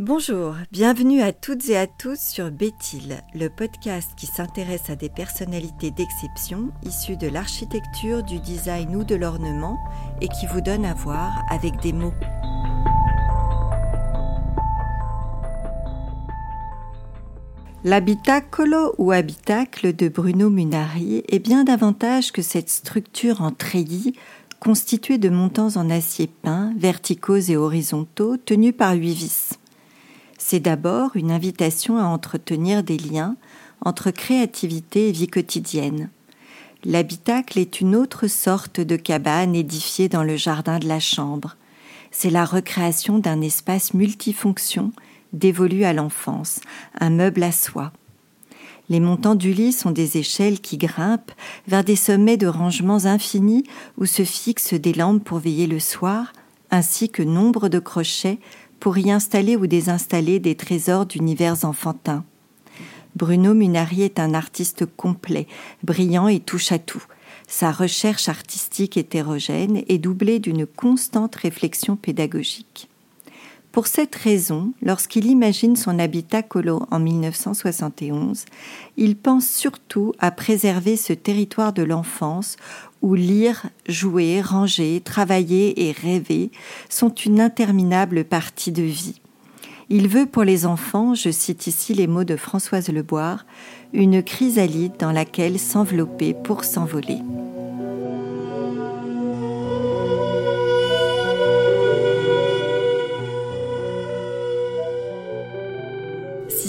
Bonjour, 0.00 0.56
bienvenue 0.72 1.22
à 1.22 1.32
toutes 1.32 1.68
et 1.68 1.76
à 1.76 1.86
tous 1.86 2.18
sur 2.18 2.50
Béthil, 2.50 3.22
le 3.32 3.48
podcast 3.48 4.10
qui 4.16 4.26
s'intéresse 4.26 4.90
à 4.90 4.96
des 4.96 5.08
personnalités 5.08 5.92
d'exception 5.92 6.72
issues 6.84 7.16
de 7.16 7.28
l'architecture, 7.28 8.24
du 8.24 8.40
design 8.40 8.96
ou 8.96 9.04
de 9.04 9.14
l'ornement 9.14 9.78
et 10.20 10.26
qui 10.26 10.48
vous 10.48 10.60
donne 10.60 10.84
à 10.84 10.94
voir 10.94 11.44
avec 11.48 11.80
des 11.80 11.92
mots. 11.92 12.12
L'habitacolo 17.84 18.96
ou 18.98 19.12
habitacle 19.12 19.94
de 19.94 20.08
Bruno 20.08 20.50
Munari 20.50 21.22
est 21.28 21.38
bien 21.38 21.62
davantage 21.62 22.32
que 22.32 22.42
cette 22.42 22.68
structure 22.68 23.42
en 23.42 23.52
treillis 23.52 24.14
constituée 24.58 25.18
de 25.18 25.28
montants 25.28 25.76
en 25.76 25.88
acier 25.88 26.26
peint, 26.26 26.72
verticaux 26.76 27.36
et 27.36 27.56
horizontaux, 27.56 28.36
tenus 28.38 28.74
par 28.76 28.94
huit 28.94 29.14
vis. 29.14 29.58
C'est 30.54 30.60
d'abord 30.60 31.16
une 31.16 31.32
invitation 31.32 31.98
à 31.98 32.04
entretenir 32.04 32.84
des 32.84 32.96
liens 32.96 33.34
entre 33.80 34.12
créativité 34.12 35.08
et 35.08 35.10
vie 35.10 35.26
quotidienne. 35.26 36.10
L'habitacle 36.84 37.58
est 37.58 37.80
une 37.80 37.96
autre 37.96 38.28
sorte 38.28 38.80
de 38.80 38.94
cabane 38.94 39.56
édifiée 39.56 40.08
dans 40.08 40.22
le 40.22 40.36
jardin 40.36 40.78
de 40.78 40.86
la 40.86 41.00
chambre. 41.00 41.56
C'est 42.12 42.30
la 42.30 42.44
recréation 42.44 43.18
d'un 43.18 43.40
espace 43.40 43.94
multifonction 43.94 44.92
dévolu 45.32 45.82
à 45.82 45.92
l'enfance, 45.92 46.60
un 47.00 47.10
meuble 47.10 47.42
à 47.42 47.50
soi. 47.50 47.90
Les 48.88 49.00
montants 49.00 49.34
du 49.34 49.52
lit 49.52 49.72
sont 49.72 49.90
des 49.90 50.18
échelles 50.18 50.60
qui 50.60 50.76
grimpent 50.76 51.32
vers 51.66 51.82
des 51.82 51.96
sommets 51.96 52.36
de 52.36 52.46
rangements 52.46 53.06
infinis 53.06 53.64
où 53.98 54.06
se 54.06 54.22
fixent 54.22 54.74
des 54.74 54.92
lampes 54.92 55.24
pour 55.24 55.38
veiller 55.38 55.66
le 55.66 55.80
soir, 55.80 56.32
ainsi 56.70 57.10
que 57.10 57.24
nombre 57.24 57.68
de 57.68 57.80
crochets 57.80 58.38
pour 58.84 58.98
y 58.98 59.10
installer 59.10 59.56
ou 59.56 59.66
désinstaller 59.66 60.40
des 60.40 60.56
trésors 60.56 61.06
d'univers 61.06 61.64
enfantins. 61.64 62.22
Bruno 63.16 63.54
Munari 63.54 64.02
est 64.02 64.20
un 64.20 64.34
artiste 64.34 64.84
complet, 64.84 65.46
brillant 65.82 66.28
et 66.28 66.38
touche 66.38 66.70
à 66.70 66.78
tout. 66.78 67.02
Sa 67.48 67.72
recherche 67.72 68.28
artistique 68.28 68.98
hétérogène 68.98 69.82
est 69.88 69.96
doublée 69.96 70.38
d'une 70.38 70.66
constante 70.66 71.34
réflexion 71.34 71.96
pédagogique. 71.96 72.90
Pour 73.74 73.88
cette 73.88 74.14
raison, 74.14 74.72
lorsqu'il 74.82 75.26
imagine 75.26 75.74
son 75.74 75.98
habitat 75.98 76.44
colo 76.44 76.86
en 76.92 77.00
1971, 77.00 78.44
il 78.96 79.16
pense 79.16 79.48
surtout 79.48 80.12
à 80.20 80.30
préserver 80.30 80.96
ce 80.96 81.12
territoire 81.12 81.72
de 81.72 81.82
l'enfance 81.82 82.54
où 83.02 83.14
lire, 83.14 83.66
jouer, 83.88 84.40
ranger, 84.40 85.00
travailler 85.04 85.88
et 85.88 85.90
rêver 85.90 86.52
sont 86.88 87.12
une 87.12 87.40
interminable 87.40 88.22
partie 88.24 88.70
de 88.70 88.84
vie. 88.84 89.20
Il 89.90 90.06
veut 90.06 90.26
pour 90.26 90.44
les 90.44 90.66
enfants, 90.66 91.16
je 91.16 91.30
cite 91.30 91.66
ici 91.66 91.94
les 91.94 92.06
mots 92.06 92.22
de 92.22 92.36
Françoise 92.36 92.90
Leboire, 92.90 93.44
une 93.92 94.22
chrysalide 94.22 94.92
dans 95.00 95.10
laquelle 95.10 95.58
s'envelopper 95.58 96.32
pour 96.32 96.62
s'envoler. 96.62 97.18